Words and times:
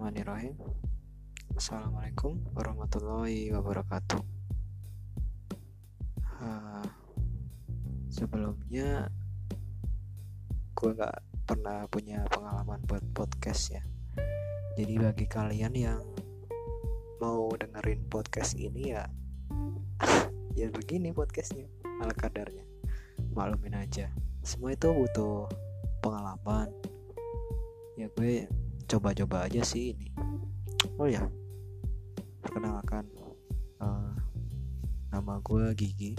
Bismillahirrahmanirrahim. 0.00 0.56
Assalamualaikum 1.60 2.32
warahmatullahi 2.56 3.52
wabarakatuh. 3.52 4.24
Uh, 6.40 6.88
Sebelumnya 8.08 9.12
Gue 10.72 10.96
gak 10.96 11.20
pernah 11.44 11.84
punya 11.92 12.24
pengalaman 12.32 12.80
buat 12.88 13.04
podcast 13.12 13.76
ya. 13.76 13.84
Jadi 14.80 15.04
bagi 15.04 15.28
kalian 15.28 15.76
yang 15.76 16.00
Mau 17.20 17.52
dengerin 17.52 18.00
podcast 18.08 18.56
ini 18.56 18.96
ya 18.96 19.04
Ya 20.64 20.72
begini 20.72 21.12
podcastnya 21.12 21.68
Ala 22.00 22.16
kadarnya. 22.16 22.64
Maklumin 23.36 23.76
aja. 23.76 24.08
Semua 24.40 24.72
itu 24.72 24.88
butuh 24.96 25.44
pengalaman. 26.00 26.72
Ya 28.00 28.08
gue 28.16 28.48
coba-coba 28.90 29.46
aja 29.46 29.62
sih 29.62 29.94
ini. 29.94 30.10
Oh 30.98 31.06
ya 31.06 31.22
perkenalkan 32.42 33.06
uh, 33.78 34.18
nama 35.14 35.38
gue 35.46 35.70
Gigi. 35.78 36.18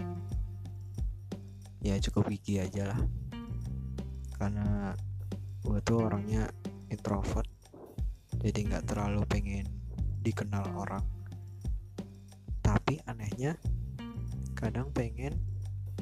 Ya 1.83 1.99
cukup 1.99 2.31
Gigi 2.31 2.63
aja 2.63 2.95
lah. 2.95 3.01
Karena 4.39 4.95
gue 5.67 5.77
tuh 5.83 6.07
orangnya 6.07 6.47
introvert 6.87 7.51
jadi 8.39 8.71
nggak 8.71 8.87
terlalu 8.87 9.27
pengen 9.27 9.67
dikenal 10.23 10.63
orang. 10.71 11.03
Tapi 12.63 13.03
anehnya 13.03 13.59
kadang 14.55 14.95
pengen 14.95 15.35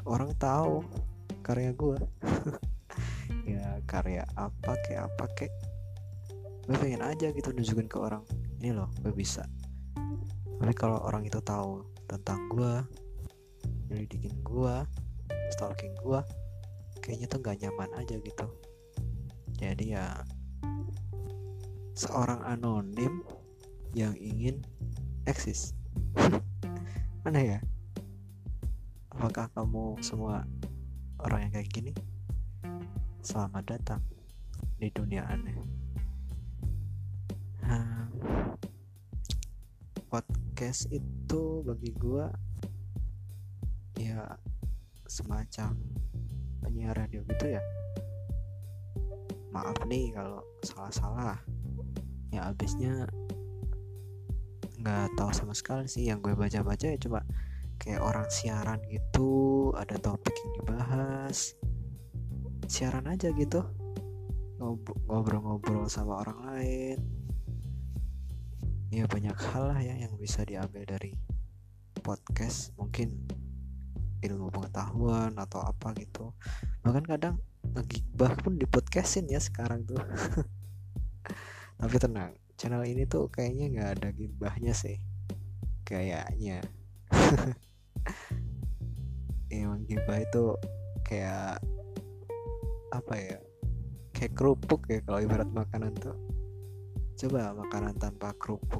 orang 0.06 0.38
tahu 0.38 0.86
karya 1.42 1.74
gue 1.74 1.98
ya 3.58 3.80
karya 3.90 4.22
apa 4.38 4.76
kayak 4.86 5.10
apa 5.10 5.26
kayak 5.34 5.56
gue 6.66 6.76
pengen 6.78 7.04
aja 7.06 7.32
gitu 7.32 7.50
nunjukin 7.54 7.88
ke 7.88 7.98
orang 8.00 8.24
ini 8.60 8.76
loh 8.76 8.92
gue 9.00 9.14
bisa. 9.16 9.46
Tapi 10.60 10.74
kalau 10.76 11.00
orang 11.08 11.24
itu 11.24 11.40
tahu 11.40 11.88
tentang 12.10 12.52
gue 12.52 12.74
nyelidikin 13.90 14.36
gue 14.44 14.76
stalking 15.56 15.96
gue 16.04 16.20
kayaknya 17.00 17.28
tuh 17.32 17.40
gak 17.40 17.58
nyaman 17.64 17.90
aja 17.96 18.16
gitu. 18.20 18.48
Jadi 19.56 19.96
ya 19.96 20.24
seorang 21.96 22.44
anonim 22.44 23.24
yang 23.96 24.14
ingin 24.20 24.64
eksis. 25.28 25.76
Aneh 27.28 27.58
ya? 27.58 27.60
Apakah 29.12 29.52
kamu 29.52 30.00
semua 30.00 30.48
orang 31.20 31.48
yang 31.48 31.52
kayak 31.60 31.72
gini? 31.72 31.92
Selamat 33.20 33.76
datang 33.76 34.00
di 34.80 34.88
dunia 34.96 35.28
aneh 35.28 35.60
podcast 40.10 40.90
itu 40.90 41.62
bagi 41.62 41.94
gue 41.94 42.26
ya 44.02 44.26
semacam 45.06 45.78
penyiar 46.66 46.98
radio 46.98 47.22
gitu 47.30 47.46
ya. 47.54 47.62
Maaf 49.54 49.78
nih 49.86 50.10
kalau 50.14 50.42
salah-salah. 50.66 51.38
Ya 52.34 52.50
abisnya 52.50 53.06
nggak 54.82 55.14
tahu 55.14 55.32
sama 55.34 55.54
sekali 55.54 55.86
sih. 55.86 56.10
Yang 56.10 56.30
gue 56.30 56.34
baca-baca 56.38 56.86
ya 56.90 56.98
coba 56.98 57.22
kayak 57.78 58.02
orang 58.02 58.28
siaran 58.34 58.82
gitu 58.90 59.70
ada 59.78 59.96
topik 60.02 60.34
yang 60.34 60.54
dibahas. 60.66 61.54
Siaran 62.66 63.06
aja 63.06 63.30
gitu. 63.38 63.62
Ngobrol-ngobrol 65.06 65.86
sama 65.86 66.26
orang 66.26 66.40
lain 66.50 67.19
ya 68.90 69.06
banyak 69.06 69.38
hal 69.38 69.70
lah 69.70 69.80
ya 69.86 69.94
yang 69.94 70.18
bisa 70.18 70.42
diambil 70.42 70.82
dari 70.82 71.14
podcast. 72.02 72.74
Mungkin 72.74 73.14
ilmu 74.26 74.50
pengetahuan 74.50 75.38
atau 75.38 75.62
apa 75.62 75.94
gitu. 75.94 76.34
Bahkan 76.82 77.06
kadang 77.06 77.38
ngegibah 77.78 78.34
pun 78.42 78.58
di 78.58 78.66
podcastin 78.66 79.30
ya 79.30 79.38
sekarang 79.38 79.86
tuh. 79.86 80.02
Tapi 81.80 81.96
tenang 82.02 82.34
channel 82.58 82.84
ini 82.84 83.06
tuh 83.06 83.30
kayaknya 83.30 83.66
nggak 83.72 83.90
ada 84.02 84.10
gibahnya 84.10 84.74
sih. 84.74 84.98
Kayaknya. 85.86 86.66
Emang 89.54 89.86
gibah 89.86 90.18
itu 90.18 90.58
kayak 91.06 91.62
apa 92.90 93.14
ya? 93.16 93.38
Kayak 94.18 94.34
kerupuk 94.34 94.90
ya 94.90 95.00
kalau 95.06 95.22
ibarat 95.22 95.48
makanan 95.54 95.94
tuh 95.96 96.29
coba 97.20 97.52
makanan 97.52 97.96
tanpa 98.00 98.32
kerupuk. 98.40 98.80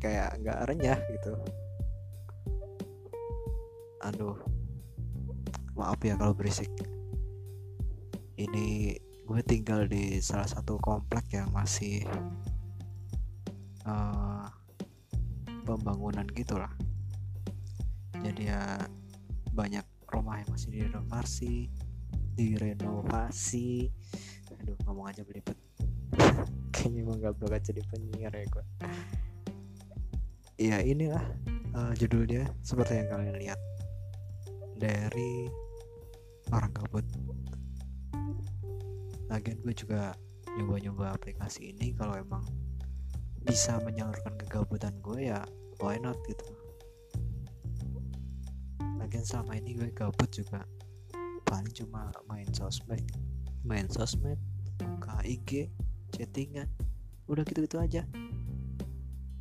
Kayak 0.00 0.40
nggak 0.40 0.58
renyah 0.72 1.00
gitu. 1.12 1.32
Aduh 4.00 4.40
maaf 5.76 6.00
ya 6.00 6.16
kalau 6.16 6.32
berisik. 6.32 6.72
Ini 8.40 8.96
gue 9.28 9.40
tinggal 9.44 9.84
di 9.84 10.16
salah 10.24 10.48
satu 10.48 10.80
komplek 10.80 11.36
yang 11.36 11.52
masih 11.52 12.08
uh, 13.84 14.48
pembangunan 15.68 16.24
gitulah. 16.32 16.72
Jadi 18.24 18.48
ya 18.48 18.80
banyak 19.52 19.84
rumah 20.08 20.40
yang 20.40 20.48
masih 20.56 20.68
direnovasi 20.72 21.68
direnovasi. 22.36 23.92
Aduh 24.56 24.76
ngomong 24.88 25.12
aja 25.12 25.20
belibet 25.24 25.56
kayaknya 26.74 27.00
emang 27.06 27.18
gak 27.22 27.34
bakal 27.40 27.60
jadi 27.60 27.82
penyiar 27.92 28.32
ya 28.32 28.46
gue 28.46 28.64
ya 30.56 30.76
inilah 30.80 31.24
uh, 31.76 31.92
judulnya 31.96 32.48
seperti 32.64 33.04
yang 33.04 33.08
kalian 33.12 33.36
lihat 33.36 33.60
dari 34.76 35.48
orang 36.52 36.72
gabut 36.72 37.06
lagian 39.28 39.58
gue 39.66 39.74
juga 39.74 40.14
nyoba-nyoba 40.56 41.12
aplikasi 41.12 41.76
ini 41.76 41.92
kalau 41.92 42.16
emang 42.16 42.40
bisa 43.46 43.78
menyalurkan 43.84 44.34
kegabutan 44.40 44.94
gue 45.04 45.30
ya 45.30 45.44
why 45.78 46.00
not 46.00 46.16
gitu. 46.26 46.46
Lagian 48.98 49.22
selama 49.22 49.54
ini 49.60 49.76
gue 49.76 49.90
gabut 49.92 50.26
juga 50.32 50.64
paling 51.46 51.70
cuma 51.76 52.10
main 52.26 52.48
sosmed. 52.50 53.04
Main 53.62 53.86
sosmed 53.92 54.40
buka 54.80 55.22
IG 55.22 55.70
chattingan. 56.16 56.66
Udah 57.28 57.44
gitu-gitu 57.44 57.76
aja. 57.76 58.08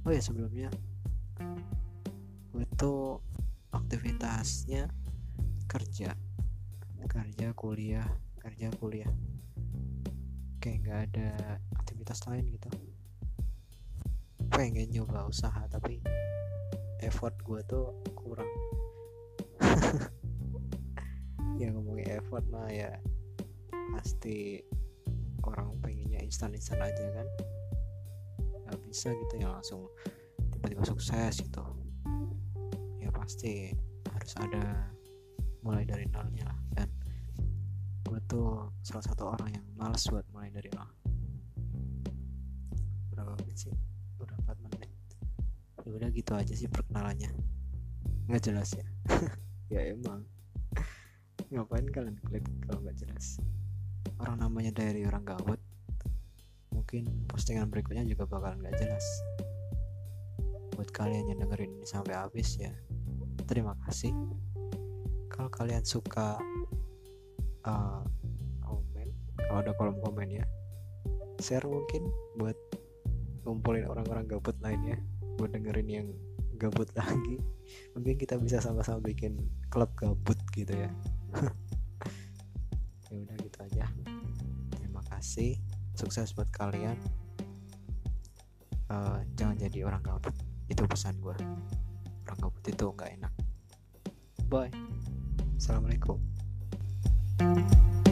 Oh 0.03 0.11
ya 0.11 0.19
sebelumnya 0.19 0.67
tuh 2.75 3.23
aktivitasnya 3.71 4.91
kerja. 5.71 6.11
Kerja 7.07 7.47
kuliah 7.55 8.05
kerja 8.45 8.69
kuliah. 8.77 9.09
Kayak 10.61 10.77
nggak 10.85 10.99
ada 11.09 11.29
aktivitas 11.81 12.21
lain 12.29 12.45
gitu. 12.53 12.69
Pengen 14.53 14.93
nyoba 14.93 15.25
usaha 15.25 15.65
tapi 15.65 15.97
effort 17.01 17.33
gue 17.41 17.61
tuh 17.65 17.95
kurang. 18.13 18.51
Ya 21.55 21.71
ngomongin 21.71 22.19
effort 22.19 22.43
mah 22.51 22.67
ya 22.67 22.99
pasti 23.95 24.59
orang 25.45 25.77
pengennya 25.79 26.21
instan-instan 26.25 26.81
aja 26.81 27.05
kan. 27.13 27.27
Nggak 28.65 28.79
bisa 28.89 29.13
gitu 29.13 29.33
ya 29.37 29.53
langsung 29.53 29.85
tiba-tiba 30.51 30.83
sukses 30.85 31.37
gitu. 31.41 31.65
Ya 32.97 33.09
pasti 33.13 33.69
harus 34.09 34.33
ada 34.41 34.89
mulai 35.61 35.85
dari 35.85 36.05
nolnya 36.09 36.45
lah 36.45 36.59
dan 36.77 36.89
gue 38.05 38.19
tuh 38.29 38.69
salah 38.85 39.05
satu 39.05 39.33
orang 39.33 39.49
yang 39.53 39.65
males 39.77 40.05
buat 40.09 40.25
mulai 40.33 40.49
dari 40.53 40.69
nol. 40.73 40.89
Berapa 43.13 43.33
menit 43.41 43.57
sih? 43.69 43.75
Udah 44.21 44.37
4 44.45 44.65
menit. 44.65 44.89
Ya 45.85 45.89
udah 45.89 46.09
gitu 46.13 46.31
aja 46.33 46.53
sih 46.53 46.69
perkenalannya. 46.69 47.33
Nggak 48.29 48.43
jelas 48.49 48.73
ya. 48.77 48.87
Ya 49.65 49.81
emang. 49.81 50.21
Ngapain 51.49 51.89
kalian 51.89 52.21
klik 52.21 52.45
kalau 52.69 52.85
nggak 52.85 53.01
jelas 53.01 53.41
orang 54.21 54.37
namanya 54.41 54.71
dari 54.73 55.05
orang 55.05 55.23
gabut 55.25 55.59
mungkin 56.71 57.07
postingan 57.25 57.71
berikutnya 57.71 58.05
juga 58.05 58.29
bakalan 58.29 58.61
gak 58.61 58.77
jelas. 58.77 59.05
Buat 60.75 60.91
kalian 60.91 61.31
yang 61.31 61.39
dengerin 61.41 61.71
ini 61.81 61.87
sampai 61.87 62.13
habis 62.13 62.59
ya 62.59 62.71
terima 63.47 63.73
kasih. 63.87 64.11
Kalau 65.31 65.49
kalian 65.51 65.83
suka 65.83 66.39
uh, 67.67 68.03
komen 68.63 69.07
kalau 69.49 69.59
ada 69.59 69.71
kolom 69.75 69.97
komen 70.03 70.39
ya 70.41 70.45
share 71.43 71.67
mungkin 71.67 72.07
buat 72.39 72.55
ngumpulin 73.43 73.85
orang-orang 73.89 74.25
gabut 74.29 74.55
lainnya 74.63 74.95
buat 75.35 75.51
dengerin 75.51 75.89
yang 75.91 76.07
gabut 76.55 76.87
lagi. 76.95 77.43
Mungkin 77.97 78.15
kita 78.15 78.39
bisa 78.39 78.63
sama-sama 78.63 79.03
bikin 79.03 79.35
klub 79.67 79.91
gabut 79.99 80.39
gitu 80.55 80.71
ya 80.71 80.87
ya 83.15 83.23
udah 83.23 83.35
gitu 83.39 83.57
aja. 83.63 83.85
Terima 84.75 85.01
kasih. 85.07 85.55
Sukses 85.95 86.35
buat 86.35 86.51
kalian. 86.51 86.99
Uh, 88.91 89.23
jangan 89.39 89.55
jadi 89.57 89.87
orang 89.87 90.03
gabut 90.03 90.35
itu 90.69 90.85
pesan 90.85 91.17
gue 91.17 91.33
orang 92.25 92.37
gabut 92.37 92.63
itu 92.67 92.85
nggak 92.91 93.11
enak. 93.17 93.33
Bye. 94.51 94.69
Assalamualaikum. 95.57 96.19
thank 97.35 97.67
you 97.73 98.04